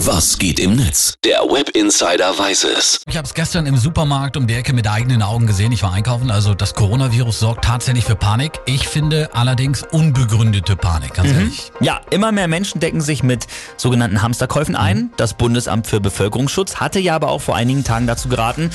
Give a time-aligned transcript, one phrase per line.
[0.00, 1.14] Was geht im Netz?
[1.24, 3.00] Der Web Insider weiß es.
[3.08, 5.72] Ich habe es gestern im Supermarkt um die Ecke mit eigenen Augen gesehen.
[5.72, 6.30] Ich war einkaufen.
[6.30, 8.60] Also das Coronavirus sorgt tatsächlich für Panik.
[8.66, 11.72] Ich finde allerdings unbegründete Panik, ganz ehrlich.
[11.80, 13.46] Ja, immer mehr Menschen decken sich mit
[13.78, 15.12] sogenannten Hamsterkäufen ein.
[15.16, 18.70] Das Bundesamt für Bevölkerungsschutz hatte ja aber auch vor einigen Tagen dazu geraten,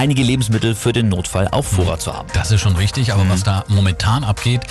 [0.00, 2.26] einige Lebensmittel für den Notfall auf Vorrat zu haben.
[2.32, 4.62] Das ist schon richtig, aber was da momentan abgeht,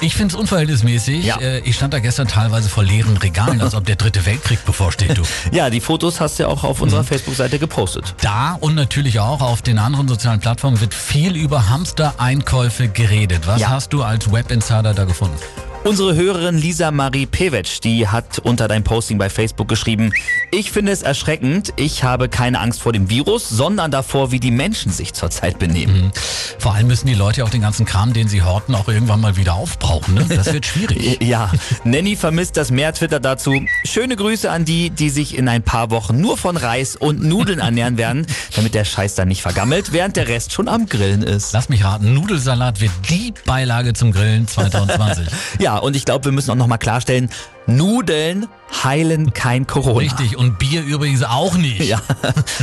[0.00, 1.24] ich finde es unverhältnismäßig.
[1.24, 1.36] Ja.
[1.40, 5.16] Äh, Ich stand da gestern teilweise vor leeren Regalen, als ob der dritte Weltkrieg bevorsteht,
[5.16, 5.22] du.
[5.52, 8.14] Ja, die Fotos hast du ja auch auf unserer Facebook-Seite gepostet.
[8.22, 13.46] Da und natürlich auch auf den anderen sozialen Plattformen wird viel über Hamster-Einkäufe geredet.
[13.46, 13.70] Was Ja.
[13.70, 15.36] hast du als Web-Insider da gefunden?
[15.84, 20.12] Unsere Hörerin Lisa Marie Pewetsch, die hat unter dein Posting bei Facebook geschrieben,
[20.52, 24.52] ich finde es erschreckend, ich habe keine Angst vor dem Virus, sondern davor, wie die
[24.52, 26.12] Menschen sich zurzeit benehmen.
[26.60, 29.36] Vor allem müssen die Leute auch den ganzen Kram, den sie horten, auch irgendwann mal
[29.36, 30.14] wieder aufbrauchen.
[30.14, 30.24] Ne?
[30.28, 31.18] Das wird schwierig.
[31.32, 31.50] Ja,
[31.84, 33.62] Nanny vermisst das Meer, Twitter dazu.
[33.84, 37.58] Schöne Grüße an die, die sich in ein paar Wochen nur von Reis und Nudeln
[37.58, 41.52] ernähren werden, damit der Scheiß dann nicht vergammelt, während der Rest schon am Grillen ist.
[41.52, 45.26] Lass mich raten, Nudelsalat wird die Beilage zum Grillen 2020.
[45.58, 47.30] Ja, und ich glaube, wir müssen auch nochmal klarstellen,
[47.66, 48.48] Nudeln
[48.82, 49.98] heilen kein Corona.
[49.98, 51.82] Richtig, und Bier übrigens auch nicht.
[51.82, 52.00] Ja.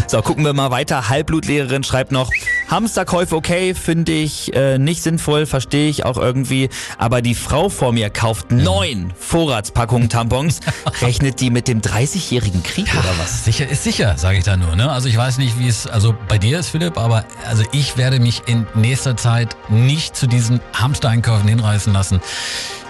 [0.07, 1.09] So, gucken wir mal weiter.
[1.09, 2.31] Halbblutlehrerin schreibt noch,
[2.67, 6.69] Hamsterkäufe okay, finde ich äh, nicht sinnvoll, verstehe ich auch irgendwie.
[6.97, 10.59] Aber die Frau vor mir kauft neun Vorratspackungen Tampons.
[11.01, 13.45] Rechnet die mit dem 30-jährigen Krieg oder was?
[13.45, 14.75] Sicher ist sicher, sage ich da nur.
[14.75, 14.91] Ne?
[14.91, 18.19] Also ich weiß nicht, wie es also bei dir ist, Philipp, aber also ich werde
[18.19, 22.19] mich in nächster Zeit nicht zu diesen Hamstereinkäufen hinreißen lassen.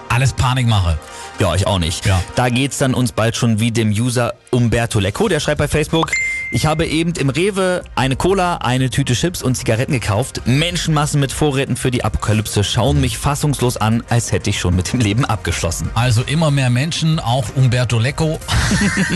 [0.10, 0.98] Alles Panikmache.
[1.40, 2.06] Ja, ich auch nicht.
[2.06, 2.22] Ja.
[2.36, 6.12] Da geht's dann uns bald schon wie dem User Umberto Lecco, der schreibt bei Facebook,
[6.52, 10.42] ich habe eben im Rewe eine Cola, eine Tüte Chips und Zigaretten gekauft.
[10.46, 14.92] Menschenmassen mit Vorräten für die Apokalypse schauen mich fassungslos an, als hätte ich schon mit
[14.92, 15.90] dem Leben abgeschlossen.
[15.94, 18.40] Also immer mehr Menschen, auch Umberto Lecco,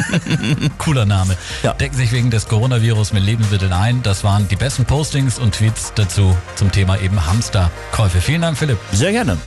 [0.77, 1.73] cooler Name, Ja.
[1.73, 4.03] decken sich wegen des Coronavirus mit Lebensmitteln ein.
[4.03, 8.21] Das waren die besten Postings und Tweets dazu zum Thema eben Hamsterkäufe.
[8.21, 8.77] Vielen Dank, Philipp.
[8.91, 9.37] Sehr gerne.